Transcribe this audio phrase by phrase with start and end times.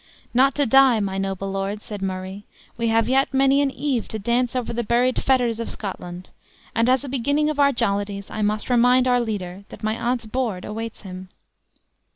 [0.33, 0.99] "Not to die!
[0.99, 2.43] my noble lord," said Murray;
[2.75, 6.31] "we have yet many an eve to dance over the buried fetters of Scotland.
[6.73, 10.25] And as a beginning of our jollities, I must remind our leader that my aunt's
[10.25, 11.29] board awaits him."